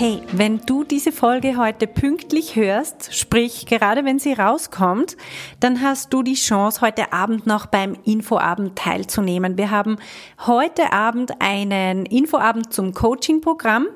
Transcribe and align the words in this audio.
Hey, 0.00 0.22
wenn 0.30 0.60
du 0.60 0.84
diese 0.84 1.10
Folge 1.10 1.56
heute 1.56 1.88
pünktlich 1.88 2.54
hörst, 2.54 3.12
sprich 3.16 3.66
gerade 3.66 4.04
wenn 4.04 4.20
sie 4.20 4.32
rauskommt, 4.32 5.16
dann 5.58 5.82
hast 5.82 6.12
du 6.12 6.22
die 6.22 6.34
Chance, 6.34 6.82
heute 6.82 7.12
Abend 7.12 7.48
noch 7.48 7.66
beim 7.66 7.96
Infoabend 8.04 8.78
teilzunehmen. 8.78 9.58
Wir 9.58 9.72
haben 9.72 9.96
heute 10.46 10.92
Abend 10.92 11.40
einen 11.40 12.06
Infoabend 12.06 12.72
zum 12.72 12.94
Coaching-Programm. 12.94 13.88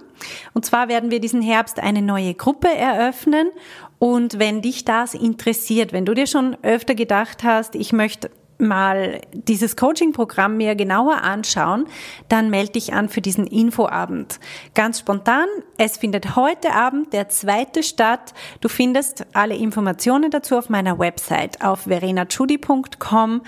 Und 0.55 0.66
zwar 0.66 0.88
werden 0.88 1.12
wir 1.12 1.20
diesen 1.20 1.41
Herbst 1.41 1.79
eine 1.79 2.02
neue 2.02 2.34
Gruppe 2.34 2.74
eröffnen. 2.74 3.52
Und 4.01 4.41
wenn 4.41 4.60
dich 4.60 4.84
das 4.84 5.15
interessiert, 5.15 5.93
wenn 5.93 6.05
du 6.05 6.15
dir 6.15 6.27
schon 6.27 6.57
öfter 6.62 6.96
gedacht 6.96 7.45
hast, 7.45 7.77
ich 7.77 7.93
möchte 7.93 8.29
mal 8.62 9.21
dieses 9.33 9.77
Coaching-Programm 9.77 10.57
mir 10.57 10.75
genauer 10.75 11.23
anschauen, 11.23 11.87
dann 12.29 12.48
melde 12.48 12.73
dich 12.73 12.95
an 12.95 13.09
für 13.09 13.21
diesen 13.21 13.47
Infoabend. 13.47 14.41
Ganz 14.75 15.01
spontan, 15.01 15.47
es 15.77 15.98
findet 15.98 16.37
heute 16.37 16.73
Abend 16.73 17.12
der 17.12 17.29
zweite 17.29 17.83
statt. 17.83 18.33
Du 18.61 18.68
findest 18.68 19.27
alle 19.33 19.57
Informationen 19.57 20.30
dazu 20.30 20.57
auf 20.57 20.71
meiner 20.71 20.99
Website 20.99 21.63
auf 21.63 21.80
verenachudi.com 21.80 23.43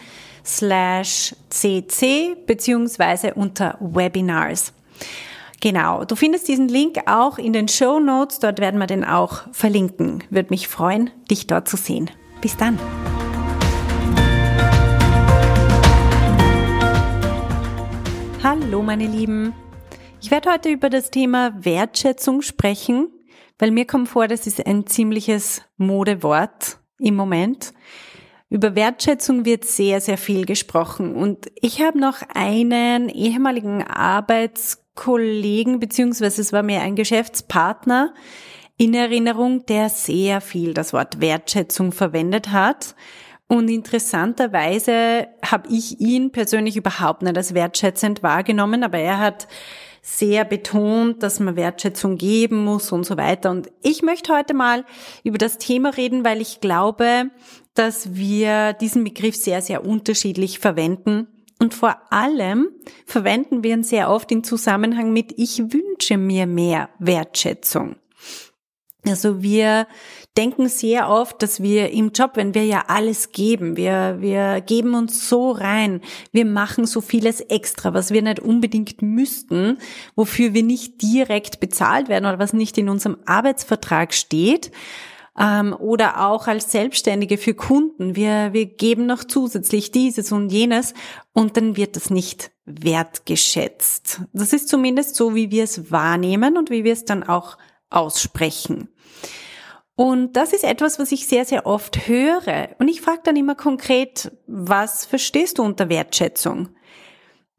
slash 0.45 1.35
cc 1.49 2.37
beziehungsweise 2.47 3.35
unter 3.35 3.79
Webinars. 3.81 4.73
Genau, 5.61 6.05
du 6.05 6.15
findest 6.15 6.47
diesen 6.49 6.69
Link 6.69 6.99
auch 7.07 7.39
in 7.39 7.55
den 7.55 7.69
Show 7.69 7.99
Notes, 7.99 8.39
dort 8.39 8.61
werden 8.61 8.79
wir 8.79 8.87
den 8.87 9.03
auch 9.03 9.45
verlinken. 9.53 10.23
Würde 10.29 10.51
mich 10.51 10.69
freuen, 10.69 11.11
dich 11.31 11.47
dort 11.47 11.69
zu 11.69 11.79
sehen. 11.79 12.11
Bis 12.43 12.55
dann. 12.59 12.79
Hallo 18.45 18.83
meine 18.83 19.07
Lieben. 19.07 19.55
Ich 20.21 20.31
werde 20.31 20.53
heute 20.53 20.69
über 20.69 20.91
das 20.91 21.11
Thema 21.11 21.65
Wertschätzung 21.65 22.43
sprechen, 22.43 23.09
weil 23.59 23.71
mir 23.71 23.87
kommt 23.87 24.11
vor, 24.11 24.29
das 24.29 24.47
ist 24.47 24.67
ein 24.67 24.87
ziemliches 24.87 25.63
Modewort 25.79 26.79
im 26.99 27.17
Moment. 27.17 27.73
Über 28.51 28.75
Wertschätzung 28.75 29.47
wird 29.47 29.65
sehr, 29.65 30.03
sehr 30.03 30.19
viel 30.19 30.45
gesprochen 30.45 31.15
und 31.15 31.51
ich 31.55 31.81
habe 31.81 31.99
noch 31.99 32.17
einen 32.35 33.09
ehemaligen 33.09 33.83
Arbeitskollegen, 33.83 35.81
beziehungsweise 35.81 36.43
es 36.43 36.53
war 36.53 36.63
mir 36.63 36.83
ein 36.83 36.97
Geschäftspartner 36.97 38.13
in 38.77 38.93
Erinnerung, 38.93 39.65
der 39.65 39.89
sehr 39.89 40.43
viel 40.43 40.75
das 40.75 40.93
Wort 40.93 41.19
Wertschätzung 41.19 41.93
verwendet 41.93 42.53
hat 42.53 42.95
und 43.55 43.69
interessanterweise 43.69 45.29
habe 45.45 45.69
ich 45.71 46.01
ihn 46.01 46.33
persönlich 46.33 46.77
überhaupt 46.77 47.23
nicht 47.23 47.37
als 47.37 47.55
wertschätzend 47.55 48.23
wahrgenommen, 48.23 48.83
aber 48.83 48.99
er 48.99 49.19
hat 49.19 49.47
sehr 50.03 50.45
betont, 50.45 51.23
dass 51.23 51.41
man 51.41 51.57
Wertschätzung 51.57 52.19
geben 52.19 52.65
muss 52.65 52.91
und 52.93 53.07
so 53.07 53.17
weiter. 53.17 53.51
Und 53.51 53.71
ich 53.83 54.03
möchte 54.03 54.35
heute 54.35 54.55
mal 54.55 54.85
über 55.23 55.39
das 55.39 55.57
Thema 55.57 55.91
reden, 55.91 56.25
weil 56.25 56.41
ich 56.41 56.61
glaube, 56.61 57.31
dass 57.75 58.15
wir 58.15 58.73
diesen 58.75 59.05
Begriff 59.05 59.37
sehr, 59.37 59.63
sehr 59.63 59.87
unterschiedlich 59.87 60.59
verwenden. 60.59 61.29
Und 61.61 61.75
vor 61.75 61.97
allem 62.11 62.69
verwenden 63.07 63.63
wir 63.63 63.73
ihn 63.73 63.85
sehr 63.85 64.11
oft 64.11 64.31
in 64.33 64.43
Zusammenhang 64.45 65.13
mit 65.13 65.33
Ich 65.39 65.59
wünsche 65.73 66.19
mir 66.19 66.47
mehr 66.47 66.91
Wertschätzung. 66.99 67.97
Also 69.07 69.43
wir 69.43 69.87
denken 70.37 70.69
sehr 70.69 71.09
oft, 71.09 71.43
dass 71.43 71.63
wir 71.63 71.91
im 71.91 72.11
Job, 72.13 72.33
wenn 72.35 72.55
wir 72.55 72.65
ja 72.65 72.85
alles 72.89 73.33
geben, 73.33 73.77
wir, 73.77 74.17
wir 74.21 74.61
geben 74.63 74.95
uns 74.95 75.29
so 75.29 75.53
rein, 75.53 76.01
wir 76.33 76.45
machen 76.45 76.87
so 76.87 77.01
vieles 77.01 77.41
extra, 77.41 77.95
was 77.95 78.11
wir 78.11 78.23
nicht 78.23 78.41
unbedingt 78.41 79.03
müssten, 79.03 79.79
wofür 80.17 80.55
wir 80.55 80.63
nicht 80.63 81.03
direkt 81.03 81.61
bezahlt 81.61 82.09
werden 82.09 82.27
oder 82.27 82.39
was 82.39 82.53
nicht 82.53 82.79
in 82.79 82.89
unserem 82.89 83.19
Arbeitsvertrag 83.27 84.15
steht, 84.15 84.73
ähm, 85.39 85.75
oder 85.79 86.27
auch 86.27 86.47
als 86.47 86.71
Selbstständige 86.71 87.39
für 87.39 87.55
Kunden. 87.55 88.17
Wir, 88.17 88.53
wir 88.53 88.67
geben 88.67 89.07
noch 89.07 89.25
zusätzlich 89.25 89.91
dieses 89.91 90.33
und 90.33 90.51
jenes 90.51 90.95
und 91.33 91.57
dann 91.57 91.77
wird 91.77 91.97
das 91.97 92.11
nicht 92.11 92.51
wertgeschätzt. 92.67 94.23
Das 94.33 94.53
ist 94.53 94.69
zumindest 94.69 95.17
so, 95.17 95.35
wie 95.35 95.51
wir 95.51 95.65
es 95.65 95.91
wahrnehmen 95.91 96.57
und 96.57 96.71
wie 96.71 96.85
wir 96.85 96.93
es 96.93 97.05
dann 97.05 97.23
auch 97.25 97.59
aussprechen. 97.95 98.89
Und 99.97 100.37
das 100.37 100.53
ist 100.53 100.65
etwas, 100.65 100.99
was 100.99 101.13
ich 101.13 101.27
sehr, 101.27 101.45
sehr 101.45 101.67
oft 101.67 102.09
höre. 102.09 102.71
Und 102.79 102.89
ich 102.89 103.01
frage 103.01 103.21
dann 103.25 103.37
immer 103.37 103.55
konkret, 103.55 104.33
was 104.47 105.07
verstehst 105.07 105.59
du 105.59 105.63
unter 105.63 105.89
Wertschätzung? 105.89 106.71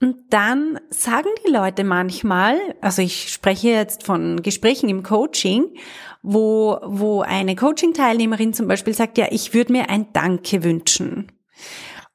Und 0.02 0.18
dann 0.30 0.80
sagen 0.90 1.30
die 1.46 1.52
Leute 1.52 1.86
manchmal, 1.86 2.60
also 2.82 3.02
ich 3.02 3.32
spreche 3.32 3.70
jetzt 3.70 4.04
von 4.04 4.44
Gesprächen 4.44 4.90
im 4.90 5.04
Coaching, 5.04 5.78
wo, 6.22 6.78
wo 6.84 7.22
eine 7.22 7.56
Coaching-Teilnehmerin 7.56 8.54
zum 8.54 8.68
Beispiel 8.68 8.94
sagt, 8.94 9.18
ja, 9.18 9.28
ich 9.32 9.54
würde 9.54 9.72
mir 9.72 9.90
ein 9.90 10.12
Danke 10.12 10.64
wünschen. 10.64 11.32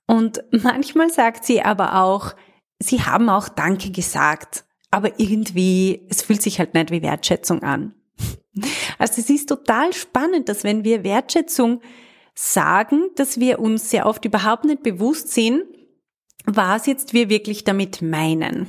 Und 0.07 0.45
manchmal 0.51 1.11
sagt 1.11 1.45
sie 1.45 1.63
aber 1.63 2.03
auch, 2.03 2.35
sie 2.79 3.03
haben 3.03 3.31
auch 3.31 3.49
Danke 3.49 3.91
gesagt, 3.91 4.65
aber 4.91 5.19
irgendwie, 5.19 6.07
es 6.11 6.21
fühlt 6.23 6.43
sich 6.43 6.59
halt 6.59 6.75
nicht 6.75 6.91
wie 6.91 7.03
Wertschätzung 7.03 7.63
an. 7.63 7.95
Also 8.99 9.21
es 9.21 9.31
ist 9.31 9.49
total 9.49 9.93
spannend, 9.93 10.49
dass 10.49 10.65
wenn 10.65 10.85
wir 10.85 11.05
Wertschätzung 11.05 11.81
sagen, 12.35 13.11
dass 13.17 13.39
wir 13.39 13.59
uns 13.59 13.91
sehr 13.91 14.07
oft 14.07 14.25
überhaupt 14.25 14.65
nicht 14.65 14.83
bewusst 14.83 15.29
sind, 15.29 15.63
was 16.45 16.87
jetzt 16.87 17.13
wir 17.13 17.29
wirklich 17.29 17.65
damit 17.65 18.03
meinen. 18.03 18.67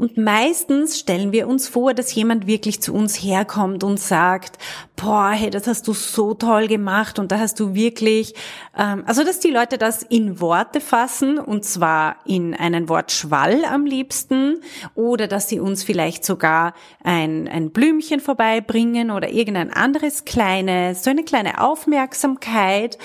Und 0.00 0.16
meistens 0.16 0.96
stellen 0.96 1.32
wir 1.32 1.48
uns 1.48 1.66
vor, 1.66 1.92
dass 1.92 2.14
jemand 2.14 2.46
wirklich 2.46 2.80
zu 2.80 2.94
uns 2.94 3.16
herkommt 3.16 3.82
und 3.82 3.98
sagt, 3.98 4.56
boah, 4.94 5.30
hey, 5.30 5.50
das 5.50 5.66
hast 5.66 5.88
du 5.88 5.92
so 5.92 6.34
toll 6.34 6.68
gemacht 6.68 7.18
und 7.18 7.32
da 7.32 7.40
hast 7.40 7.58
du 7.58 7.74
wirklich, 7.74 8.34
ähm, 8.78 9.02
also 9.06 9.24
dass 9.24 9.40
die 9.40 9.50
Leute 9.50 9.76
das 9.76 10.04
in 10.04 10.40
Worte 10.40 10.80
fassen 10.80 11.38
und 11.38 11.64
zwar 11.64 12.16
in 12.26 12.54
einen 12.54 12.88
Wortschwall 12.88 13.64
am 13.64 13.86
liebsten 13.86 14.60
oder 14.94 15.26
dass 15.26 15.48
sie 15.48 15.58
uns 15.58 15.82
vielleicht 15.82 16.24
sogar 16.24 16.74
ein, 17.02 17.48
ein 17.48 17.70
Blümchen 17.70 18.20
vorbeibringen 18.20 19.10
oder 19.10 19.30
irgendein 19.30 19.72
anderes 19.72 20.24
kleine, 20.24 20.94
so 20.94 21.10
eine 21.10 21.24
kleine 21.24 21.60
Aufmerksamkeit. 21.60 22.98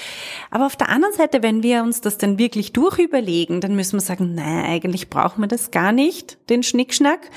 Aber 0.52 0.68
auf 0.68 0.76
der 0.76 0.90
anderen 0.90 1.16
Seite, 1.16 1.42
wenn 1.42 1.64
wir 1.64 1.82
uns 1.82 2.02
das 2.02 2.20
dann 2.20 2.38
wirklich 2.38 2.72
durchüberlegen, 2.72 3.62
dann 3.62 3.76
müssen 3.76 3.94
wir 3.94 4.02
sagen, 4.02 4.36
nein, 4.36 4.66
eigentlich 4.66 5.10
brauchen 5.10 5.42
wir 5.42 5.48
das 5.48 5.72
gar 5.72 5.92
nicht, 5.92 6.38
den 6.52 6.62
Schnitt 6.62 6.83
Schnickschnack. 6.84 7.30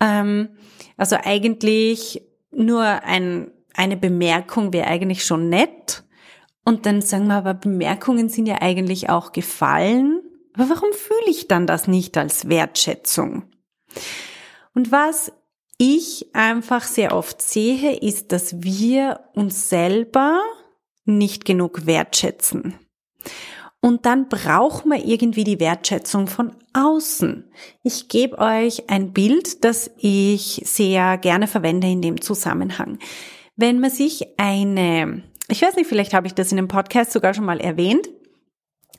Ähm, 0.00 0.50
also 0.96 1.16
eigentlich 1.22 2.22
nur 2.50 2.82
ein, 2.82 3.50
eine 3.74 3.96
Bemerkung 3.96 4.72
wäre 4.72 4.86
eigentlich 4.86 5.24
schon 5.24 5.48
nett. 5.48 6.04
Und 6.64 6.86
dann 6.86 7.00
sagen 7.00 7.26
wir 7.26 7.36
aber, 7.36 7.54
Bemerkungen 7.54 8.28
sind 8.28 8.46
ja 8.46 8.60
eigentlich 8.60 9.08
auch 9.08 9.32
gefallen. 9.32 10.20
Aber 10.54 10.68
warum 10.68 10.92
fühle 10.92 11.30
ich 11.30 11.48
dann 11.48 11.66
das 11.66 11.88
nicht 11.88 12.16
als 12.16 12.48
Wertschätzung? 12.48 13.44
Und 14.74 14.92
was 14.92 15.32
ich 15.78 16.34
einfach 16.34 16.84
sehr 16.84 17.16
oft 17.16 17.42
sehe, 17.42 17.96
ist, 17.96 18.32
dass 18.32 18.62
wir 18.62 19.20
uns 19.34 19.68
selber 19.70 20.40
nicht 21.04 21.44
genug 21.44 21.86
wertschätzen. 21.86 22.78
Und 23.84 24.06
dann 24.06 24.28
braucht 24.28 24.86
man 24.86 25.00
irgendwie 25.00 25.42
die 25.42 25.58
Wertschätzung 25.58 26.28
von 26.28 26.52
außen. 26.72 27.50
Ich 27.82 28.08
gebe 28.08 28.38
euch 28.38 28.88
ein 28.88 29.12
Bild, 29.12 29.64
das 29.64 29.90
ich 29.98 30.62
sehr 30.64 31.18
gerne 31.18 31.48
verwende 31.48 31.88
in 31.88 32.00
dem 32.00 32.20
Zusammenhang. 32.20 32.98
Wenn 33.56 33.80
man 33.80 33.90
sich 33.90 34.38
eine, 34.38 35.24
ich 35.48 35.60
weiß 35.60 35.74
nicht, 35.74 35.88
vielleicht 35.88 36.14
habe 36.14 36.28
ich 36.28 36.34
das 36.34 36.52
in 36.52 36.58
dem 36.58 36.68
Podcast 36.68 37.10
sogar 37.10 37.34
schon 37.34 37.44
mal 37.44 37.60
erwähnt, 37.60 38.08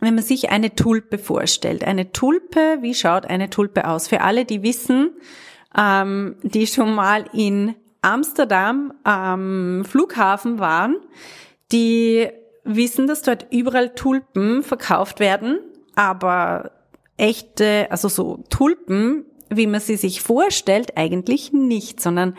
wenn 0.02 0.16
man 0.16 0.24
sich 0.24 0.50
eine 0.50 0.76
Tulpe 0.76 1.18
vorstellt. 1.18 1.86
Eine 1.86 2.12
Tulpe, 2.12 2.80
wie 2.82 2.94
schaut 2.94 3.26
eine 3.26 3.50
Tulpe 3.50 3.88
aus? 3.88 4.10
Für 4.10 4.20
alle, 4.20 4.44
die 4.44 4.64
wissen, 4.64 5.12
ähm, 5.78 6.36
die 6.44 6.68
schon 6.68 6.94
mal 6.94 7.24
in 7.32 7.74
Amsterdam 8.02 8.94
am 9.06 9.86
Flughafen 9.86 10.60
waren, 10.60 10.98
die 11.72 12.28
wissen, 12.64 13.08
dass 13.08 13.22
dort 13.22 13.48
überall 13.52 13.94
Tulpen 13.94 14.64
verkauft 14.64 15.20
werden, 15.20 15.60
aber 15.96 16.72
echte, 17.18 17.88
also 17.90 18.08
so 18.08 18.44
Tulpen, 18.50 19.26
wie 19.50 19.68
man 19.68 19.82
sie 19.82 19.96
sich 19.96 20.22
vorstellt, 20.22 20.98
eigentlich 20.98 21.54
nicht, 21.54 22.02
sondern 22.02 22.36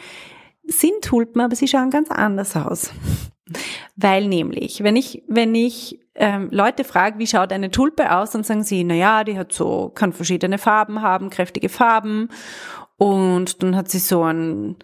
sind 0.67 1.03
Tulpen, 1.03 1.41
aber 1.41 1.55
sie 1.55 1.69
schauen 1.69 1.91
ganz 1.91 2.11
anders 2.11 2.57
aus. 2.57 2.91
Weil 3.97 4.27
nämlich, 4.27 4.83
wenn 4.83 4.97
ich, 4.97 5.23
wenn 5.29 5.55
ich 5.55 6.01
ähm, 6.15 6.49
Leute 6.51 6.85
frage, 6.85 7.19
wie 7.19 7.27
schaut 7.27 7.53
eine 7.53 7.71
Tulpe 7.71 8.17
aus, 8.17 8.31
dann 8.31 8.45
sagen 8.45 8.63
sie, 8.63 8.83
na 8.85 8.95
ja, 8.95 9.25
die 9.25 9.39
hat 9.39 9.53
so, 9.53 9.91
kann 9.95 10.13
verschiedene 10.13 10.59
Farben 10.59 11.03
haben, 11.03 11.31
kräftige 11.31 11.69
Farben 11.69 12.29
und 12.97 13.63
dann 13.63 13.77
hat 13.77 13.91
sie 13.91 13.99
so 13.99 14.23
ein, 14.23 14.77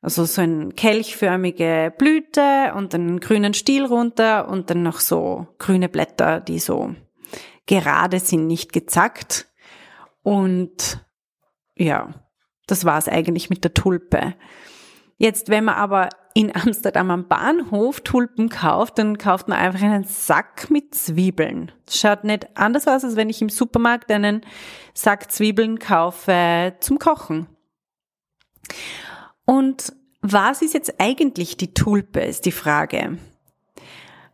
also 0.00 0.24
so 0.24 0.40
ein 0.42 0.76
kelchförmige 0.76 1.92
Blüte 1.96 2.72
und 2.76 2.94
einen 2.94 3.20
grünen 3.20 3.54
Stiel 3.54 3.84
runter 3.84 4.48
und 4.48 4.70
dann 4.70 4.82
noch 4.82 5.00
so 5.00 5.48
grüne 5.58 5.88
Blätter, 5.88 6.40
die 6.40 6.58
so 6.58 6.94
gerade 7.66 8.20
sind, 8.20 8.46
nicht 8.46 8.72
gezackt. 8.72 9.48
Und 10.22 11.04
ja, 11.76 12.14
das 12.66 12.84
war's 12.84 13.08
eigentlich 13.08 13.50
mit 13.50 13.64
der 13.64 13.74
Tulpe. 13.74 14.34
Jetzt, 15.16 15.48
wenn 15.48 15.64
man 15.64 15.74
aber 15.74 16.10
in 16.34 16.54
Amsterdam 16.54 17.10
am 17.10 17.26
Bahnhof 17.26 18.00
Tulpen 18.00 18.48
kauft, 18.48 18.98
dann 18.98 19.18
kauft 19.18 19.48
man 19.48 19.58
einfach 19.58 19.82
einen 19.82 20.04
Sack 20.04 20.70
mit 20.70 20.94
Zwiebeln. 20.94 21.72
Das 21.86 21.98
schaut 21.98 22.22
nicht 22.22 22.56
anders 22.56 22.86
aus, 22.86 23.04
als 23.04 23.16
wenn 23.16 23.30
ich 23.30 23.42
im 23.42 23.48
Supermarkt 23.48 24.10
einen 24.12 24.42
Sack 24.94 25.32
Zwiebeln 25.32 25.80
kaufe 25.80 26.74
zum 26.78 26.98
Kochen. 27.00 27.48
Und 29.48 29.94
was 30.20 30.60
ist 30.60 30.74
jetzt 30.74 31.00
eigentlich 31.00 31.56
die 31.56 31.72
Tulpe, 31.72 32.20
ist 32.20 32.44
die 32.44 32.52
Frage. 32.52 33.16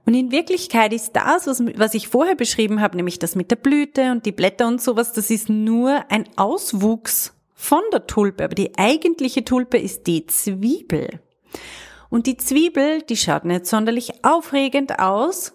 Und 0.07 0.15
in 0.15 0.33
Wirklichkeit 0.33 0.93
ist 0.93 1.13
das, 1.13 1.47
was, 1.47 1.63
was 1.77 1.95
ich 1.95 2.09
vorher 2.09 2.35
beschrieben 2.35 2.81
habe, 2.81 2.97
nämlich 2.97 3.21
das 3.21 3.37
mit 3.37 3.53
der 3.53 3.57
Blüte 3.57 4.11
und 4.11 4.27
die 4.27 4.33
Blätter 4.33 4.67
und 4.67 4.83
sowas, 4.83 5.13
das 5.13 5.31
ist 5.31 5.49
nur 5.49 6.05
ein 6.11 6.29
Auswuchs 6.35 7.33
von 7.55 7.83
der 7.93 8.09
Tulpe, 8.09 8.43
aber 8.43 8.57
die 8.57 8.77
eigentliche 8.77 9.45
Tulpe 9.45 9.79
ist 9.79 10.09
die 10.09 10.27
Zwiebel. 10.27 11.21
Und 12.11 12.27
die 12.27 12.37
Zwiebel, 12.37 13.03
die 13.03 13.17
schaut 13.17 13.45
nicht 13.45 13.67
sonderlich 13.67 14.25
aufregend 14.25 14.99
aus. 14.99 15.55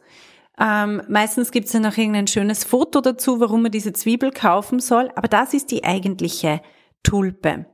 Ähm, 0.58 1.02
meistens 1.10 1.52
gibt 1.52 1.68
es 1.68 1.74
ja 1.74 1.82
noch 1.82 1.98
irgendein 1.98 2.28
schönes 2.28 2.64
Foto 2.64 3.02
dazu, 3.02 3.42
warum 3.42 3.64
man 3.64 3.74
diese 3.74 3.92
Zwiebel 3.92 4.32
kaufen 4.32 4.80
soll, 4.80 5.12
aber 5.16 5.28
das 5.28 5.54
ist 5.54 5.70
die 5.70 5.84
eigentliche 5.84 6.62
Tulpe. 7.04 7.66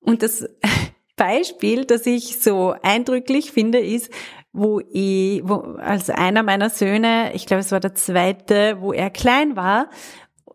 Und 0.00 0.22
das 0.22 0.48
Beispiel, 1.18 1.84
das 1.84 2.06
ich 2.06 2.40
so 2.40 2.74
eindrücklich 2.82 3.52
finde, 3.52 3.80
ist, 3.80 4.10
wo 4.54 4.80
ich, 4.80 5.42
wo, 5.44 5.56
als 5.76 6.08
einer 6.08 6.42
meiner 6.42 6.70
Söhne, 6.70 7.32
ich 7.34 7.44
glaube 7.44 7.60
es 7.60 7.70
war 7.70 7.80
der 7.80 7.94
zweite, 7.94 8.78
wo 8.80 8.94
er 8.94 9.10
klein 9.10 9.54
war 9.56 9.90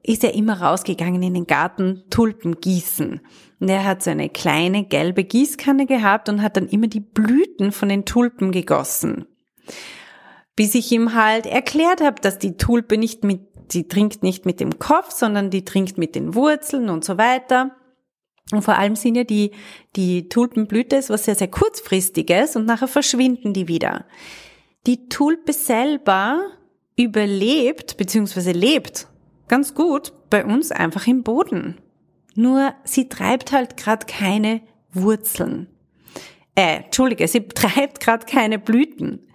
ist 0.04 0.24
er 0.24 0.36
immer 0.36 0.62
rausgegangen 0.62 1.24
in 1.24 1.34
den 1.34 1.48
Garten 1.48 2.04
Tulpen 2.10 2.60
gießen. 2.60 3.22
Und 3.60 3.70
er 3.70 3.86
hat 3.86 4.04
so 4.04 4.12
eine 4.12 4.30
kleine 4.30 4.84
gelbe 4.84 5.24
Gießkanne 5.24 5.86
gehabt 5.86 6.28
und 6.28 6.42
hat 6.42 6.58
dann 6.58 6.68
immer 6.68 6.88
die 6.88 7.00
Blüten 7.00 7.72
von 7.72 7.88
den 7.88 8.04
Tulpen 8.04 8.52
gegossen. 8.52 9.26
Bis 10.56 10.76
ich 10.76 10.92
ihm 10.92 11.16
halt 11.16 11.46
erklärt 11.46 12.02
habe, 12.02 12.22
dass 12.22 12.38
die 12.38 12.58
Tulpe 12.58 12.98
nicht 12.98 13.24
mit, 13.24 13.42
die 13.72 13.88
trinkt 13.88 14.22
nicht 14.22 14.46
mit 14.46 14.60
dem 14.60 14.78
Kopf, 14.78 15.12
sondern 15.12 15.50
die 15.50 15.64
trinkt 15.64 15.98
mit 15.98 16.16
den 16.16 16.36
Wurzeln 16.36 16.90
und 16.90 17.06
so 17.06 17.18
weiter. 17.18 17.72
Und 18.52 18.62
vor 18.62 18.78
allem 18.78 18.96
sind 18.96 19.16
ja 19.16 19.24
die, 19.24 19.52
die 19.96 20.30
Tulpenblüte 20.30 20.98
ist 20.98 21.10
was 21.10 21.26
sehr, 21.26 21.36
sehr 21.36 21.48
kurzfristiges 21.48 22.56
und 22.56 22.66
nachher 22.66 22.88
verschwinden 22.88 23.54
die 23.54 23.68
wieder. 23.68 24.06
Die 24.86 25.08
Tulpe 25.08 25.54
selber 25.54 26.42
überlebt, 26.96 27.98
beziehungsweise 27.98 28.52
lebt 28.52 29.08
ganz 29.48 29.74
gut 29.74 30.14
bei 30.30 30.46
uns 30.46 30.72
einfach 30.72 31.08
im 31.08 31.24
Boden. 31.24 31.78
Nur 32.36 32.74
sie 32.84 33.10
treibt 33.10 33.52
halt 33.52 33.78
gerade 33.78 34.06
keine 34.06 34.62
Wurzeln. 34.92 35.68
Äh, 36.56 36.84
Entschuldige, 36.84 37.28
sie 37.28 37.48
treibt 37.48 38.00
gerade 38.00 38.26
keine 38.26 38.60
Blüten. 38.60 39.28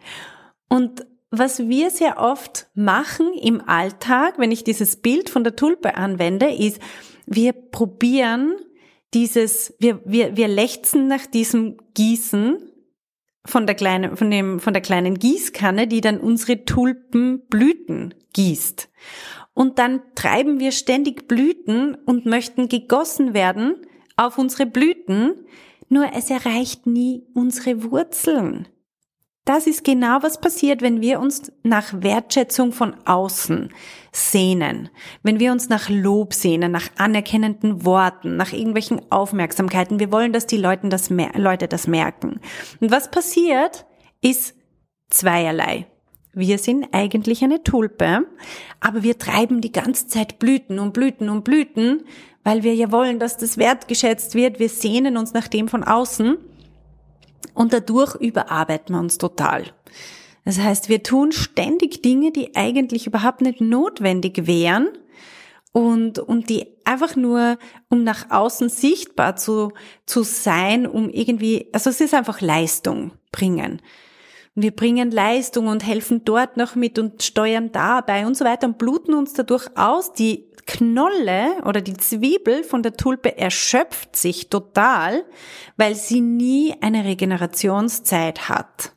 Und 0.69 1.07
was 1.31 1.69
wir 1.69 1.91
sehr 1.91 2.19
oft 2.19 2.69
machen 2.75 3.33
im 3.35 3.67
Alltag, 3.67 4.39
wenn 4.39 4.51
ich 4.51 4.65
dieses 4.65 4.97
Bild 4.97 5.29
von 5.29 5.45
der 5.45 5.57
Tulpe 5.57 5.97
anwende, 5.97 6.47
ist, 6.47 6.81
wir 7.27 7.53
probieren 7.53 8.55
dieses, 9.15 9.75
wir, 9.79 10.01
wir, 10.05 10.37
wir 10.37 10.49
lechzen 10.49 11.09
nach 11.09 11.27
diesem 11.27 11.79
Gießen 11.95 12.59
von 13.45 13.67
der 13.67 13.75
kleinen, 13.75 14.17
von 14.17 14.31
dem, 14.31 14.61
von 14.61 14.73
der 14.73 14.83
kleinen 14.83 15.19
Gießkanne, 15.19 15.87
die 15.87 16.01
dann 16.01 16.19
unsere 16.19 16.65
Tulpenblüten 16.65 18.15
gießt. 18.35 18.91
Und 19.55 19.79
dann 19.79 20.03
treiben 20.15 20.61
wir 20.61 20.73
ständig 20.73 21.27
Blüten 21.27 21.95
und 21.95 22.27
möchten 22.27 22.69
gegossen 22.69 23.35
werden 23.35 23.75
auf 24.17 24.39
unsere 24.39 24.67
Blüten, 24.67 25.47
nur 25.89 26.13
es 26.15 26.31
erreicht 26.31 26.87
nie 26.87 27.25
unsere 27.35 27.91
Wurzeln. 27.91 28.69
Das 29.49 29.67
ist 29.67 29.83
genau 29.83 30.19
was 30.21 30.39
passiert, 30.39 30.83
wenn 30.83 31.01
wir 31.01 31.21
uns 31.21 31.51
nach 31.63 32.03
Wertschätzung 32.03 32.71
von 32.71 32.95
außen 33.07 33.73
sehnen, 34.13 34.91
wenn 35.23 35.41
wir 35.41 35.53
uns 35.53 35.71
nach 35.71 35.89
Lob 35.89 36.35
sehnen, 36.35 36.71
nach 36.71 36.91
anerkennenden 36.99 37.87
Worten, 37.87 38.37
nach 38.37 38.53
irgendwelchen 38.53 39.01
Aufmerksamkeiten. 39.11 40.01
Wir 40.01 40.13
wollen, 40.13 40.35
dass 40.35 40.45
die 40.45 40.59
Leute 40.59 40.91
das, 40.91 41.09
Leute 41.09 41.67
das 41.67 41.87
merken. 41.87 42.41
Und 42.81 42.91
was 42.91 43.11
passiert, 43.11 43.87
ist 44.21 44.55
zweierlei. 45.09 45.87
Wir 46.35 46.59
sind 46.59 46.89
eigentlich 46.93 47.43
eine 47.43 47.63
Tulpe, 47.63 48.27
aber 48.81 49.03
wir 49.03 49.17
treiben 49.17 49.63
die 49.63 49.73
ganze 49.73 50.09
Zeit 50.09 50.39
Blüten 50.39 50.79
und 50.79 50.93
Blüten 50.93 51.31
und 51.31 51.45
Blüten, 51.45 52.03
weil 52.45 52.65
wir 52.65 52.75
ja 52.75 52.93
wollen, 52.93 53.19
dass 53.19 53.39
das 53.39 53.57
wertgeschätzt 53.57 54.35
wird. 54.35 54.59
Wir 54.59 54.69
sehnen 54.69 55.17
uns 55.17 55.33
nach 55.33 55.49
dem 55.49 55.69
von 55.69 55.85
außen 55.85 56.37
und 57.55 57.73
dadurch 57.73 58.15
überarbeiten 58.17 58.95
wir 58.95 59.01
uns 59.01 59.19
total. 59.19 59.65
Das 60.45 60.59
heißt, 60.59 60.89
wir 60.89 61.03
tun 61.03 61.33
ständig 61.33 62.03
Dinge, 62.03 62.33
die 62.33 62.57
eigentlich 62.57 63.07
überhaupt 63.07 63.43
nicht 63.43 63.61
notwendig 63.61 64.47
wären 64.47 64.89
und, 65.73 66.19
und 66.19 66.49
die 66.49 66.67
einfach 66.85 67.17
nur, 67.17 67.59
um 67.89 68.03
nach 68.03 68.31
außen 68.31 68.69
sichtbar 68.69 69.37
zu, 69.37 69.73
zu 70.07 70.23
sein, 70.23 70.87
um 70.87 71.11
irgendwie, 71.11 71.69
also 71.73 71.91
es 71.91 72.01
ist 72.01 72.15
einfach 72.15 72.41
Leistung 72.41 73.13
bringen. 73.31 73.83
Wir 74.61 74.73
bringen 74.73 75.13
Leistung 75.13 75.69
und 75.69 75.87
helfen 75.87 76.25
dort 76.25 76.57
noch 76.57 76.75
mit 76.75 76.99
und 76.99 77.23
steuern 77.23 77.71
dabei 77.71 78.27
und 78.27 78.37
so 78.37 78.45
weiter 78.45 78.67
und 78.67 78.77
bluten 78.77 79.15
uns 79.15 79.33
dadurch 79.33 79.69
aus. 79.77 80.15
Die 80.15 80.49
Knolle 80.67 81.63
oder 81.65 81.81
die 81.81 81.97
Zwiebel 81.97 82.65
von 82.65 82.83
der 82.83 82.97
Tulpe 82.97 83.39
erschöpft 83.39 84.17
sich 84.17 84.51
total, 84.51 85.25
weil 85.77 85.95
sie 85.95 86.21
nie 86.21 86.75
eine 86.81 87.05
Regenerationszeit 87.05 88.49
hat, 88.49 88.95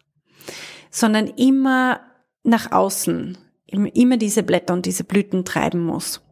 sondern 0.90 1.28
immer 1.28 2.00
nach 2.42 2.72
außen, 2.72 3.38
immer 3.68 4.18
diese 4.18 4.42
Blätter 4.42 4.74
und 4.74 4.88
diese 4.88 5.04
Blüten 5.04 5.46
treiben 5.46 5.86
muss. 5.86 6.24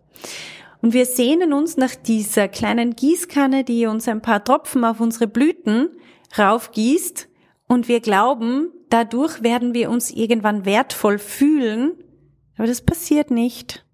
Und 0.81 0.93
wir 0.93 1.05
sehnen 1.05 1.53
uns 1.53 1.77
nach 1.77 1.93
dieser 1.93 2.47
kleinen 2.47 2.95
Gießkanne, 2.95 3.63
die 3.63 3.85
uns 3.85 4.07
ein 4.07 4.23
paar 4.23 4.43
Tropfen 4.43 4.83
auf 4.83 4.99
unsere 4.99 5.27
Blüten 5.27 5.89
raufgießt 6.35 7.29
und 7.67 7.87
wir 7.87 7.99
glauben, 7.99 8.71
dadurch 8.89 9.43
werden 9.43 9.73
wir 9.73 9.89
uns 9.89 10.11
irgendwann 10.11 10.65
wertvoll 10.65 11.19
fühlen, 11.19 11.93
aber 12.57 12.67
das 12.67 12.81
passiert 12.81 13.31
nicht. 13.31 13.85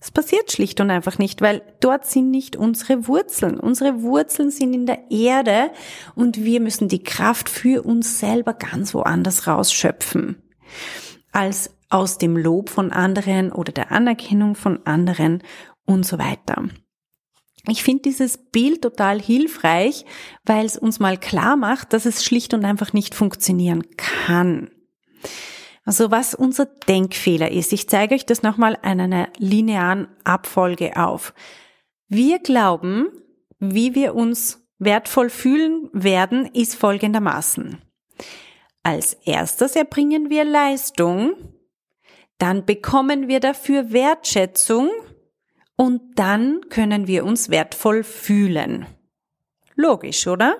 Das 0.00 0.10
passiert 0.10 0.50
schlicht 0.50 0.80
und 0.80 0.90
einfach 0.90 1.18
nicht, 1.18 1.42
weil 1.42 1.62
dort 1.80 2.06
sind 2.06 2.30
nicht 2.30 2.56
unsere 2.56 3.06
Wurzeln. 3.06 3.60
Unsere 3.60 4.02
Wurzeln 4.02 4.50
sind 4.50 4.72
in 4.72 4.86
der 4.86 5.10
Erde 5.10 5.70
und 6.14 6.42
wir 6.42 6.60
müssen 6.60 6.88
die 6.88 7.02
Kraft 7.02 7.50
für 7.50 7.82
uns 7.82 8.18
selber 8.18 8.54
ganz 8.54 8.94
woanders 8.94 9.46
rausschöpfen, 9.46 10.42
als 11.32 11.76
aus 11.90 12.16
dem 12.16 12.36
Lob 12.36 12.70
von 12.70 12.92
anderen 12.92 13.52
oder 13.52 13.72
der 13.72 13.92
Anerkennung 13.92 14.54
von 14.54 14.86
anderen 14.86 15.42
und 15.84 16.06
so 16.06 16.18
weiter. 16.18 16.64
Ich 17.68 17.82
finde 17.82 18.02
dieses 18.02 18.38
Bild 18.38 18.82
total 18.82 19.20
hilfreich, 19.20 20.04
weil 20.44 20.64
es 20.64 20.76
uns 20.76 20.98
mal 20.98 21.18
klar 21.18 21.56
macht, 21.56 21.92
dass 21.92 22.06
es 22.06 22.24
schlicht 22.24 22.54
und 22.54 22.64
einfach 22.64 22.92
nicht 22.92 23.14
funktionieren 23.14 23.84
kann. 23.96 24.70
Also 25.84 26.10
was 26.10 26.34
unser 26.34 26.66
Denkfehler 26.66 27.50
ist, 27.50 27.72
ich 27.72 27.88
zeige 27.88 28.14
euch 28.14 28.26
das 28.26 28.42
nochmal 28.42 28.78
an 28.82 29.00
einer 29.00 29.28
linearen 29.38 30.08
Abfolge 30.24 30.96
auf. 30.96 31.34
Wir 32.08 32.38
glauben, 32.38 33.08
wie 33.58 33.94
wir 33.94 34.14
uns 34.14 34.66
wertvoll 34.78 35.30
fühlen 35.30 35.88
werden, 35.92 36.46
ist 36.46 36.74
folgendermaßen. 36.74 37.78
Als 38.82 39.14
erstes 39.24 39.76
erbringen 39.76 40.30
wir 40.30 40.44
Leistung, 40.44 41.34
dann 42.38 42.64
bekommen 42.64 43.28
wir 43.28 43.40
dafür 43.40 43.92
Wertschätzung, 43.92 44.90
und 45.80 46.02
dann 46.16 46.60
können 46.68 47.06
wir 47.06 47.24
uns 47.24 47.48
wertvoll 47.48 48.04
fühlen. 48.04 48.84
Logisch, 49.76 50.26
oder? 50.26 50.58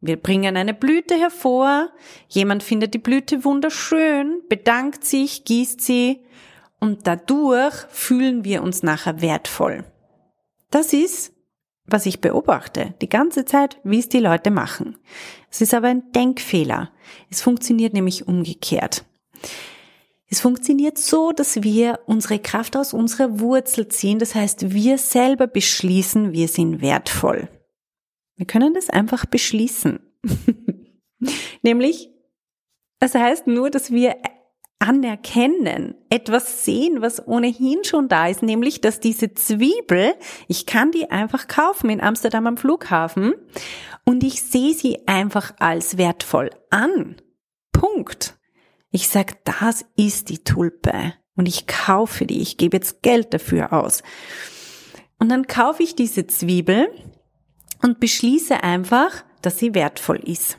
Wir 0.00 0.16
bringen 0.22 0.56
eine 0.56 0.72
Blüte 0.72 1.16
hervor, 1.16 1.90
jemand 2.28 2.62
findet 2.62 2.94
die 2.94 2.98
Blüte 2.98 3.44
wunderschön, 3.44 4.42
bedankt 4.48 5.04
sich, 5.04 5.44
gießt 5.44 5.80
sie 5.80 6.20
und 6.78 7.08
dadurch 7.08 7.74
fühlen 7.88 8.44
wir 8.44 8.62
uns 8.62 8.84
nachher 8.84 9.20
wertvoll. 9.20 9.82
Das 10.70 10.92
ist 10.92 11.32
was 11.88 12.06
ich 12.06 12.20
beobachte, 12.20 12.94
die 13.00 13.08
ganze 13.08 13.44
Zeit, 13.44 13.78
wie 13.84 14.00
es 14.00 14.08
die 14.08 14.18
Leute 14.18 14.50
machen. 14.50 14.96
Es 15.50 15.60
ist 15.60 15.72
aber 15.72 15.88
ein 15.88 16.10
Denkfehler. 16.12 16.90
Es 17.30 17.42
funktioniert 17.42 17.94
nämlich 17.94 18.26
umgekehrt. 18.26 19.04
Es 20.28 20.40
funktioniert 20.40 20.98
so, 20.98 21.30
dass 21.32 21.62
wir 21.62 22.00
unsere 22.06 22.38
Kraft 22.38 22.76
aus 22.76 22.92
unserer 22.92 23.38
Wurzel 23.38 23.88
ziehen. 23.88 24.18
Das 24.18 24.34
heißt, 24.34 24.72
wir 24.72 24.98
selber 24.98 25.46
beschließen, 25.46 26.32
wir 26.32 26.48
sind 26.48 26.80
wertvoll. 26.80 27.48
Wir 28.36 28.46
können 28.46 28.74
das 28.74 28.90
einfach 28.90 29.24
beschließen. 29.24 30.00
Nämlich, 31.62 32.10
das 32.98 33.14
heißt 33.14 33.46
nur, 33.46 33.70
dass 33.70 33.90
wir 33.92 34.16
anerkennen, 34.78 35.94
etwas 36.10 36.64
sehen, 36.64 37.00
was 37.00 37.26
ohnehin 37.26 37.84
schon 37.84 38.08
da 38.08 38.28
ist, 38.28 38.42
nämlich, 38.42 38.82
dass 38.82 39.00
diese 39.00 39.32
Zwiebel, 39.32 40.14
ich 40.48 40.66
kann 40.66 40.92
die 40.92 41.10
einfach 41.10 41.48
kaufen 41.48 41.88
in 41.88 42.02
Amsterdam 42.02 42.46
am 42.46 42.56
Flughafen 42.58 43.34
und 44.04 44.22
ich 44.22 44.42
sehe 44.42 44.74
sie 44.74 45.06
einfach 45.08 45.54
als 45.58 45.96
wertvoll 45.96 46.50
an. 46.70 47.16
Punkt. 47.72 48.35
Ich 48.90 49.08
sag, 49.08 49.44
das 49.44 49.84
ist 49.96 50.28
die 50.28 50.44
Tulpe 50.44 51.14
und 51.36 51.46
ich 51.46 51.66
kaufe 51.66 52.26
die, 52.26 52.40
ich 52.40 52.56
gebe 52.56 52.76
jetzt 52.76 53.02
Geld 53.02 53.34
dafür 53.34 53.72
aus. 53.72 54.02
Und 55.18 55.28
dann 55.28 55.46
kaufe 55.46 55.82
ich 55.82 55.94
diese 55.94 56.26
Zwiebel 56.26 56.88
und 57.82 58.00
beschließe 58.00 58.62
einfach, 58.62 59.24
dass 59.42 59.58
sie 59.58 59.74
wertvoll 59.74 60.20
ist. 60.24 60.58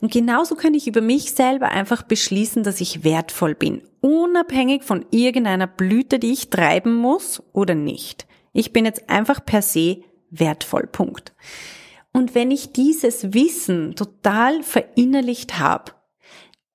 Und 0.00 0.12
genauso 0.12 0.54
kann 0.54 0.74
ich 0.74 0.86
über 0.86 1.00
mich 1.00 1.32
selber 1.32 1.70
einfach 1.70 2.02
beschließen, 2.02 2.62
dass 2.62 2.80
ich 2.80 3.04
wertvoll 3.04 3.54
bin, 3.54 3.82
unabhängig 4.00 4.84
von 4.84 5.04
irgendeiner 5.10 5.66
Blüte, 5.66 6.18
die 6.18 6.32
ich 6.32 6.50
treiben 6.50 6.94
muss 6.94 7.42
oder 7.52 7.74
nicht. 7.74 8.26
Ich 8.52 8.72
bin 8.72 8.84
jetzt 8.84 9.08
einfach 9.10 9.44
per 9.44 9.62
se 9.62 10.02
wertvoll. 10.30 10.86
Punkt. 10.86 11.34
Und 12.12 12.34
wenn 12.34 12.50
ich 12.50 12.72
dieses 12.72 13.34
Wissen 13.34 13.94
total 13.94 14.62
verinnerlicht 14.62 15.58
habe, 15.58 15.92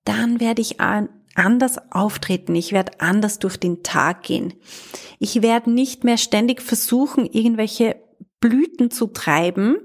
dann 0.03 0.39
werde 0.39 0.61
ich 0.61 0.77
anders 0.79 1.77
auftreten, 1.91 2.55
ich 2.55 2.71
werde 2.71 2.99
anders 2.99 3.39
durch 3.39 3.57
den 3.57 3.83
Tag 3.83 4.23
gehen. 4.23 4.53
Ich 5.19 5.41
werde 5.41 5.71
nicht 5.71 6.03
mehr 6.03 6.17
ständig 6.17 6.61
versuchen, 6.61 7.25
irgendwelche 7.25 7.95
Blüten 8.39 8.89
zu 8.89 9.07
treiben, 9.07 9.77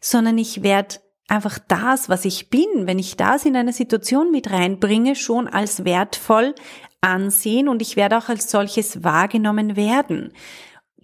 sondern 0.00 0.38
ich 0.38 0.62
werde 0.62 0.96
einfach 1.26 1.58
das, 1.58 2.08
was 2.08 2.24
ich 2.24 2.50
bin, 2.50 2.86
wenn 2.86 2.98
ich 2.98 3.16
das 3.16 3.44
in 3.44 3.56
eine 3.56 3.72
Situation 3.72 4.30
mit 4.30 4.50
reinbringe, 4.50 5.16
schon 5.16 5.48
als 5.48 5.84
wertvoll 5.84 6.54
ansehen 7.00 7.68
und 7.68 7.82
ich 7.82 7.96
werde 7.96 8.18
auch 8.18 8.28
als 8.28 8.50
solches 8.50 9.02
wahrgenommen 9.02 9.76
werden. 9.76 10.32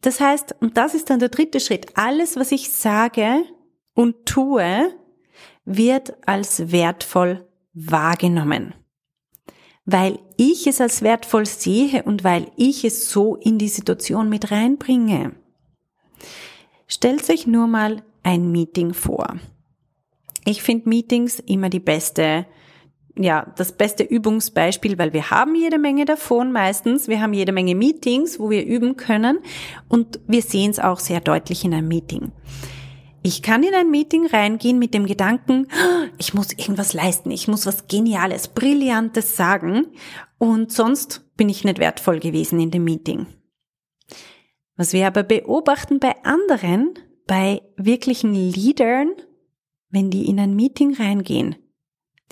Das 0.02 0.20
heißt, 0.20 0.56
und 0.60 0.76
das 0.76 0.94
ist 0.94 1.10
dann 1.10 1.18
der 1.18 1.28
dritte 1.28 1.60
Schritt, 1.60 1.88
alles, 1.94 2.36
was 2.36 2.52
ich 2.52 2.70
sage 2.70 3.42
und 3.94 4.24
tue, 4.24 4.94
wird 5.64 6.14
als 6.26 6.72
wertvoll 6.72 7.46
wahrgenommen. 7.88 8.74
Weil 9.84 10.18
ich 10.36 10.66
es 10.66 10.80
als 10.80 11.02
wertvoll 11.02 11.46
sehe 11.46 12.02
und 12.04 12.22
weil 12.22 12.50
ich 12.56 12.84
es 12.84 13.10
so 13.10 13.36
in 13.36 13.58
die 13.58 13.68
Situation 13.68 14.28
mit 14.28 14.50
reinbringe. 14.50 15.32
Stellt 16.86 17.28
euch 17.30 17.46
nur 17.46 17.66
mal 17.66 18.02
ein 18.22 18.50
Meeting 18.50 18.94
vor. 18.94 19.36
Ich 20.44 20.62
finde 20.62 20.88
Meetings 20.88 21.38
immer 21.38 21.68
die 21.68 21.80
beste, 21.80 22.46
ja, 23.16 23.52
das 23.56 23.72
beste 23.72 24.02
Übungsbeispiel, 24.02 24.98
weil 24.98 25.12
wir 25.12 25.30
haben 25.30 25.54
jede 25.54 25.78
Menge 25.78 26.04
davon 26.04 26.52
meistens. 26.52 27.08
Wir 27.08 27.20
haben 27.20 27.32
jede 27.32 27.52
Menge 27.52 27.74
Meetings, 27.74 28.40
wo 28.40 28.50
wir 28.50 28.64
üben 28.64 28.96
können 28.96 29.38
und 29.88 30.20
wir 30.26 30.42
sehen 30.42 30.70
es 30.70 30.78
auch 30.78 30.98
sehr 30.98 31.20
deutlich 31.20 31.64
in 31.64 31.74
einem 31.74 31.88
Meeting. 31.88 32.32
Ich 33.22 33.42
kann 33.42 33.62
in 33.62 33.74
ein 33.74 33.90
Meeting 33.90 34.26
reingehen 34.26 34.78
mit 34.78 34.94
dem 34.94 35.04
Gedanken, 35.04 35.68
ich 36.16 36.32
muss 36.32 36.52
irgendwas 36.52 36.94
leisten, 36.94 37.30
ich 37.30 37.48
muss 37.48 37.66
was 37.66 37.86
Geniales, 37.86 38.48
Brillantes 38.48 39.36
sagen 39.36 39.88
und 40.38 40.72
sonst 40.72 41.22
bin 41.36 41.50
ich 41.50 41.62
nicht 41.64 41.78
wertvoll 41.78 42.18
gewesen 42.18 42.60
in 42.60 42.70
dem 42.70 42.84
Meeting. 42.84 43.26
Was 44.76 44.94
wir 44.94 45.06
aber 45.06 45.22
beobachten 45.22 46.00
bei 46.00 46.14
anderen, 46.24 46.94
bei 47.26 47.60
wirklichen 47.76 48.32
Leadern, 48.32 49.10
wenn 49.90 50.10
die 50.10 50.26
in 50.26 50.40
ein 50.40 50.56
Meeting 50.56 50.94
reingehen, 50.94 51.56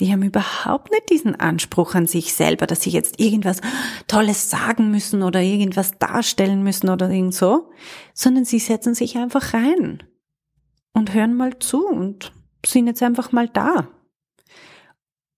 die 0.01 0.11
haben 0.11 0.23
überhaupt 0.23 0.91
nicht 0.91 1.11
diesen 1.11 1.35
Anspruch 1.35 1.95
an 1.97 2.07
sich 2.07 2.33
selber, 2.33 2.67
dass 2.67 2.83
sie 2.83 2.91
jetzt 2.91 3.21
irgendwas 3.21 3.61
Tolles 4.07 4.49
sagen 4.49 4.91
müssen 4.91 5.23
oder 5.23 5.43
irgendwas 5.43 5.99
darstellen 5.99 6.63
müssen 6.63 6.89
oder 6.89 7.11
irgend 7.11 7.35
so, 7.35 7.69
sondern 8.15 8.47
sie 8.47 8.61
setzen 8.61 8.95
sich 8.95 9.19
einfach 9.19 9.53
rein 9.53 10.03
und 10.93 11.15
hören 11.15 11.35
mal 11.35 11.59
zu 11.59 11.87
und 11.87 12.33
sind 12.65 12.87
jetzt 12.87 13.03
einfach 13.03 13.33
mal 13.33 13.49
da. 13.49 13.89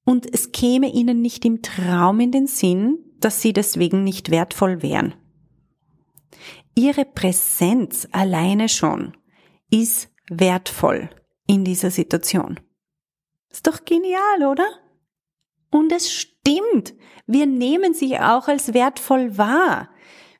Und 0.04 0.32
es 0.32 0.52
käme 0.52 0.90
ihnen 0.92 1.20
nicht 1.22 1.44
im 1.44 1.62
Traum 1.62 2.20
in 2.20 2.32
den 2.32 2.46
Sinn, 2.46 2.98
dass 3.18 3.42
sie 3.42 3.52
deswegen 3.52 4.02
nicht 4.02 4.30
wertvoll 4.30 4.82
wären. 4.82 5.14
Ihre 6.74 7.04
Präsenz 7.04 8.08
alleine 8.12 8.68
schon 8.68 9.16
ist 9.70 10.08
wertvoll 10.30 11.10
in 11.46 11.64
dieser 11.64 11.90
Situation. 11.90 12.58
Ist 13.50 13.66
doch 13.66 13.84
genial, 13.84 14.46
oder? 14.50 14.66
Und 15.70 15.92
es 15.92 16.12
stimmt. 16.12 16.94
Wir 17.26 17.46
nehmen 17.46 17.94
sie 17.94 18.18
auch 18.18 18.48
als 18.48 18.74
wertvoll 18.74 19.36
wahr. 19.36 19.90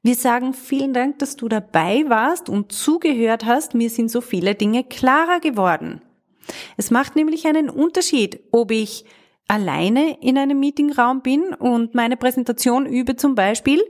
Wir 0.02 0.14
sagen 0.14 0.54
vielen 0.54 0.94
Dank, 0.94 1.18
dass 1.18 1.36
du 1.36 1.48
dabei 1.48 2.04
warst 2.08 2.48
und 2.48 2.72
zugehört 2.72 3.44
hast. 3.44 3.74
Mir 3.74 3.90
sind 3.90 4.10
so 4.10 4.22
viele 4.22 4.54
Dinge 4.54 4.82
klarer 4.82 5.40
geworden. 5.40 6.00
Es 6.78 6.90
macht 6.90 7.16
nämlich 7.16 7.46
einen 7.46 7.68
Unterschied, 7.68 8.40
ob 8.50 8.70
ich 8.70 9.04
alleine 9.46 10.18
in 10.20 10.38
einem 10.38 10.58
Meetingraum 10.58 11.20
bin 11.20 11.52
und 11.52 11.94
meine 11.94 12.16
Präsentation 12.16 12.86
übe 12.86 13.16
zum 13.16 13.34
Beispiel. 13.34 13.82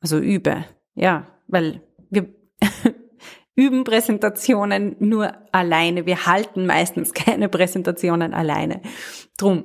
Also 0.00 0.18
übe, 0.18 0.64
ja, 0.94 1.28
weil 1.46 1.80
wir 2.10 2.34
üben 3.54 3.84
Präsentationen 3.84 4.96
nur 4.98 5.32
alleine. 5.52 6.06
Wir 6.06 6.26
halten 6.26 6.66
meistens 6.66 7.12
keine 7.14 7.48
Präsentationen 7.48 8.34
alleine. 8.34 8.82
Drum. 9.38 9.64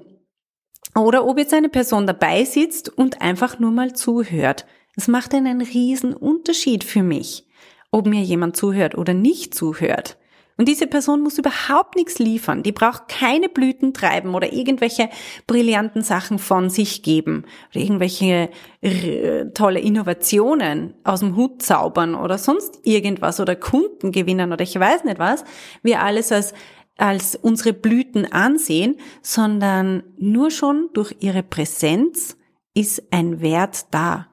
Oder 0.96 1.26
ob 1.26 1.38
jetzt 1.38 1.54
eine 1.54 1.70
Person 1.70 2.06
dabei 2.06 2.44
sitzt 2.44 2.90
und 2.90 3.22
einfach 3.22 3.58
nur 3.58 3.72
mal 3.72 3.94
zuhört. 3.94 4.66
Das 5.02 5.08
macht 5.08 5.34
einen 5.34 5.64
riesen 5.64 6.14
Unterschied 6.14 6.84
für 6.84 7.02
mich, 7.02 7.48
ob 7.90 8.06
mir 8.06 8.22
jemand 8.22 8.56
zuhört 8.56 8.94
oder 8.94 9.16
nicht 9.16 9.56
zuhört. 9.56 10.20
Und 10.58 10.68
diese 10.68 10.86
Person 10.86 11.22
muss 11.22 11.40
überhaupt 11.40 11.96
nichts 11.96 12.20
liefern. 12.20 12.62
Die 12.62 12.72
braucht 12.72 13.08
keine 13.08 13.50
Blüten 13.50 13.96
treiben 13.96 14.36
oder 14.36 14.54
irgendwelche 14.54 15.10
brillanten 15.48 16.04
Sachen 16.04 16.38
von 16.38 16.70
sich 16.70 17.02
geben 17.02 17.46
oder 17.72 17.84
irgendwelche 17.84 18.52
äh, 18.82 19.46
tolle 19.56 19.80
Innovationen 19.80 20.94
aus 21.04 21.22
dem 21.22 21.36
Hut 21.36 21.64
zaubern 21.64 22.14
oder 22.14 22.38
sonst 22.38 22.82
irgendwas 22.84 23.40
oder 23.40 23.56
Kunden 23.56 24.12
gewinnen 24.12 24.54
oder 24.54 24.62
ich 24.62 24.80
weiß 24.80 25.04
nicht 25.06 25.18
was. 25.18 25.44
Wir 25.82 26.04
alles 26.04 26.32
als 26.32 26.54
als 27.00 27.36
unsere 27.36 27.74
Blüten 27.74 28.32
ansehen, 28.32 28.98
sondern 29.24 30.04
nur 30.20 30.52
schon 30.52 30.90
durch 30.94 31.16
ihre 31.22 31.42
Präsenz 31.42 32.38
ist 32.76 33.02
ein 33.12 33.42
Wert 33.42 33.88
da. 33.90 34.28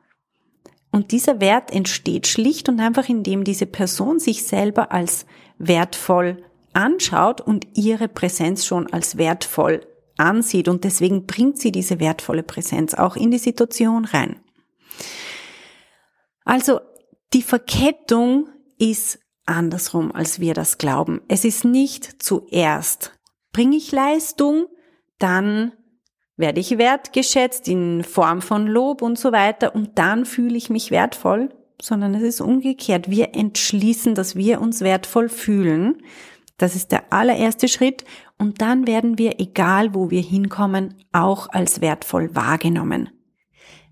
Und 0.90 1.12
dieser 1.12 1.40
Wert 1.40 1.70
entsteht 1.70 2.26
schlicht 2.26 2.68
und 2.68 2.80
einfach, 2.80 3.08
indem 3.08 3.44
diese 3.44 3.66
Person 3.66 4.18
sich 4.18 4.44
selber 4.44 4.90
als 4.92 5.26
wertvoll 5.58 6.42
anschaut 6.72 7.40
und 7.40 7.66
ihre 7.74 8.08
Präsenz 8.08 8.64
schon 8.64 8.92
als 8.92 9.18
wertvoll 9.18 9.86
ansieht. 10.16 10.68
Und 10.68 10.84
deswegen 10.84 11.26
bringt 11.26 11.58
sie 11.58 11.72
diese 11.72 12.00
wertvolle 12.00 12.42
Präsenz 12.42 12.94
auch 12.94 13.16
in 13.16 13.30
die 13.30 13.38
Situation 13.38 14.04
rein. 14.04 14.40
Also 16.44 16.80
die 17.34 17.42
Verkettung 17.42 18.48
ist 18.78 19.18
andersrum, 19.44 20.12
als 20.12 20.40
wir 20.40 20.54
das 20.54 20.78
glauben. 20.78 21.20
Es 21.28 21.44
ist 21.44 21.64
nicht 21.64 22.22
zuerst 22.22 23.18
bringe 23.58 23.76
ich 23.76 23.90
Leistung, 23.90 24.66
dann 25.18 25.72
werde 26.38 26.60
ich 26.60 26.78
wertgeschätzt 26.78 27.68
in 27.68 28.04
Form 28.04 28.40
von 28.40 28.66
Lob 28.66 29.02
und 29.02 29.18
so 29.18 29.32
weiter 29.32 29.74
und 29.74 29.98
dann 29.98 30.24
fühle 30.24 30.56
ich 30.56 30.70
mich 30.70 30.90
wertvoll, 30.90 31.50
sondern 31.82 32.14
es 32.14 32.22
ist 32.22 32.40
umgekehrt. 32.40 33.10
Wir 33.10 33.34
entschließen, 33.34 34.14
dass 34.14 34.36
wir 34.36 34.60
uns 34.60 34.80
wertvoll 34.80 35.28
fühlen. 35.28 36.02
Das 36.56 36.74
ist 36.74 36.92
der 36.92 37.12
allererste 37.12 37.68
Schritt. 37.68 38.04
Und 38.38 38.60
dann 38.62 38.86
werden 38.86 39.18
wir, 39.18 39.40
egal 39.40 39.94
wo 39.94 40.10
wir 40.10 40.22
hinkommen, 40.22 40.94
auch 41.12 41.48
als 41.50 41.80
wertvoll 41.80 42.34
wahrgenommen. 42.34 43.10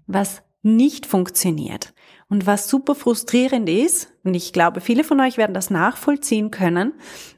Was 0.06 0.42
nicht 0.62 1.06
funktioniert 1.06 1.94
und 2.28 2.46
was 2.46 2.68
super 2.68 2.94
frustrierend 2.94 3.68
ist, 3.68 4.12
und 4.24 4.34
ich 4.34 4.52
glaube, 4.52 4.80
viele 4.80 5.04
von 5.04 5.20
euch 5.20 5.36
werden 5.36 5.54
das 5.54 5.70
nachvollziehen 5.70 6.50
können, 6.50 6.94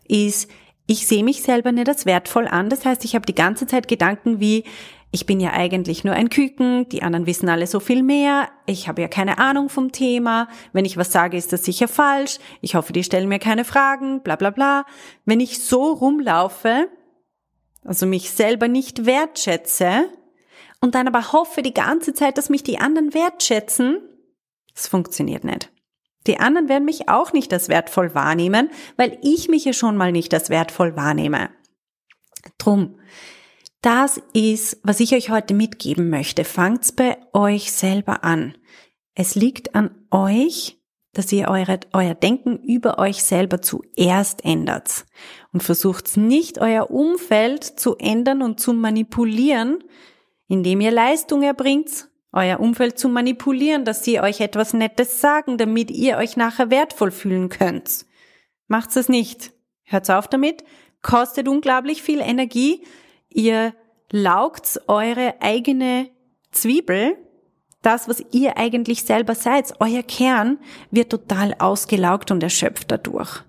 ist, 0.07 0.51
ich 0.87 1.07
sehe 1.07 1.25
mich 1.25 1.43
selber 1.43 1.73
nicht 1.73 1.89
als 1.89 2.07
wertvoll 2.07 2.49
an. 2.49 2.71
Das 2.71 2.87
heißt, 2.87 3.05
ich 3.05 3.15
habe 3.15 3.27
die 3.27 3.35
ganze 3.35 3.67
Zeit 3.67 3.89
Gedanken 3.89 4.41
wie, 4.41 4.65
ich 5.11 5.25
bin 5.25 5.41
ja 5.41 5.53
eigentlich 5.53 6.05
nur 6.05 6.15
ein 6.15 6.29
Küken, 6.29 6.89
die 6.91 7.03
anderen 7.03 7.27
wissen 7.27 7.49
alle 7.49 7.67
so 7.67 7.81
viel 7.81 8.03
mehr, 8.03 8.51
ich 8.67 8.89
habe 8.89 9.01
ja 9.01 9.09
keine 9.09 9.39
Ahnung 9.39 9.69
vom 9.69 9.91
Thema, 9.91 10.49
wenn 10.73 10.85
ich 10.85 10.97
was 10.97 11.13
sage, 11.13 11.37
ist 11.37 11.53
das 11.53 11.65
sicher 11.65 11.89
falsch, 11.89 12.39
ich 12.61 12.75
hoffe, 12.75 12.93
die 12.93 13.05
stellen 13.05 13.29
mir 13.29 13.39
keine 13.39 13.65
Fragen, 13.65 14.23
bla 14.23 14.37
bla 14.37 14.51
bla. 14.51 14.85
Wenn 15.25 15.41
ich 15.41 15.63
so 15.65 15.93
rumlaufe, 15.93 16.89
also 17.85 18.05
mich 18.05 18.31
selber 18.33 18.69
nicht 18.69 19.07
wertschätze 19.07 20.11
und 20.81 20.95
dann 20.95 21.09
aber 21.09 21.33
hoffe 21.33 21.63
die 21.63 21.75
ganze 21.75 22.13
Zeit, 22.13 22.37
dass 22.37 22.51
mich 22.51 22.63
die 22.63 22.79
anderen 22.79 23.15
wertschätzen, 23.15 24.01
das 24.75 24.89
funktioniert 24.89 25.43
nicht. 25.43 25.73
Die 26.27 26.39
anderen 26.39 26.69
werden 26.69 26.85
mich 26.85 27.09
auch 27.09 27.33
nicht 27.33 27.51
als 27.55 27.71
wertvoll 27.71 28.15
wahrnehmen, 28.15 28.71
weil 28.97 29.19
ich 29.23 29.49
mich 29.49 29.65
ja 29.65 29.73
schon 29.73 29.97
mal 29.97 30.13
nicht 30.13 30.35
als 30.35 30.51
wertvoll 30.51 30.95
wahrnehme. 30.95 31.49
Drum, 32.59 32.99
das 33.89 34.21
ist, 34.35 34.77
was 34.83 35.01
ich 35.01 35.15
euch 35.15 35.31
heute 35.31 35.55
mitgeben 35.55 36.11
möchte. 36.11 36.45
Fangt's 36.45 36.93
bei 36.93 37.17
euch 37.33 37.73
selber 37.73 38.23
an. 38.23 38.55
Es 39.15 39.35
liegt 39.35 39.75
an 39.75 39.93
euch, 40.11 40.79
dass 41.15 41.33
ihr 41.33 41.49
eure, 41.49 41.81
euer 41.95 42.13
Denken 42.13 42.59
über 42.59 42.99
euch 42.99 43.23
selber 43.23 43.63
zuerst 43.63 44.45
ändert. 44.45 45.07
Und 45.55 45.63
versucht 45.63 46.19
nicht 46.19 46.59
euer 46.59 46.91
Umfeld 46.91 47.65
zu 47.65 47.97
ändern 47.97 48.43
und 48.43 48.61
zu 48.61 48.75
manipulieren, 48.75 49.83
indem 50.49 50.83
ihr 50.83 50.93
Leistung 50.93 51.41
erbringt, 51.41 52.09
euer 52.31 52.61
Umfeld 52.61 52.99
zu 52.99 53.09
manipulieren, 53.09 53.87
dass 53.87 54.05
sie 54.05 54.21
euch 54.21 54.43
etwas 54.43 54.75
Nettes 54.75 55.23
sagen, 55.23 55.57
damit 55.57 55.91
ihr 55.91 56.19
euch 56.19 56.37
nachher 56.37 56.71
wertvoll 56.71 57.11
fühlen 57.11 57.49
könnt. 57.49 58.05
Macht's 58.67 58.97
es 58.97 59.09
nicht. 59.09 59.55
Hört's 59.85 60.11
auf 60.11 60.29
damit. 60.29 60.63
Kostet 61.01 61.49
unglaublich 61.49 62.03
viel 62.03 62.21
Energie 62.21 62.85
Ihr 63.31 63.75
laugt 64.11 64.81
eure 64.87 65.35
eigene 65.41 66.09
Zwiebel, 66.51 67.17
das, 67.83 68.09
was 68.09 68.23
ihr 68.33 68.57
eigentlich 68.57 69.05
selber 69.05 69.35
seid, 69.35 69.73
euer 69.81 70.03
Kern, 70.03 70.59
wird 70.91 71.11
total 71.11 71.55
ausgelaugt 71.59 72.31
und 72.31 72.43
erschöpft 72.43 72.91
dadurch. 72.91 73.43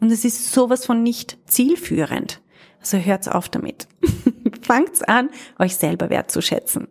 Und 0.00 0.10
es 0.10 0.24
ist 0.24 0.52
sowas 0.52 0.86
von 0.86 1.02
nicht 1.02 1.36
zielführend. 1.44 2.40
Also 2.80 2.96
hört's 2.96 3.28
auf 3.28 3.50
damit. 3.50 3.86
Fangt's 4.62 5.02
an, 5.02 5.28
euch 5.58 5.76
selber 5.76 6.08
wertzuschätzen. 6.08 6.88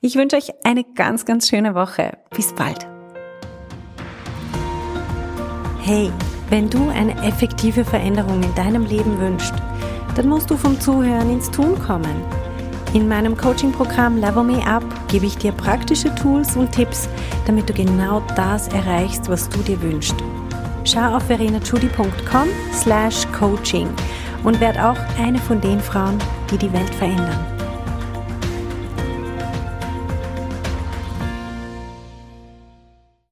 Ich 0.00 0.14
wünsche 0.14 0.36
euch 0.36 0.52
eine 0.64 0.84
ganz, 0.84 1.24
ganz 1.24 1.48
schöne 1.48 1.74
Woche. 1.74 2.18
Bis 2.30 2.52
bald. 2.52 2.86
Hey, 5.80 6.12
wenn 6.48 6.70
du 6.70 6.88
eine 6.90 7.20
effektive 7.24 7.84
Veränderung 7.84 8.42
in 8.42 8.54
deinem 8.54 8.86
Leben 8.86 9.18
wünschst, 9.18 9.54
dann 10.14 10.28
musst 10.28 10.50
du 10.50 10.56
vom 10.56 10.80
Zuhören 10.80 11.30
ins 11.30 11.50
Tun 11.50 11.78
kommen. 11.78 12.22
In 12.94 13.08
meinem 13.08 13.36
Coaching-Programm 13.36 14.18
Level 14.18 14.44
Me 14.44 14.66
Up 14.66 14.84
gebe 15.08 15.26
ich 15.26 15.38
dir 15.38 15.52
praktische 15.52 16.14
Tools 16.14 16.56
und 16.56 16.72
Tipps, 16.72 17.08
damit 17.46 17.68
du 17.68 17.72
genau 17.72 18.22
das 18.36 18.68
erreichst, 18.68 19.28
was 19.28 19.48
du 19.48 19.58
dir 19.60 19.80
wünschst. 19.80 20.16
Schau 20.84 21.16
auf 21.16 21.22
verenachudi.com 21.24 22.48
slash 22.72 23.26
coaching 23.38 23.88
und 24.44 24.60
werd 24.60 24.78
auch 24.78 24.98
eine 25.18 25.38
von 25.38 25.60
den 25.60 25.80
Frauen, 25.80 26.18
die 26.50 26.58
die 26.58 26.72
Welt 26.72 26.94
verändern. 26.96 27.61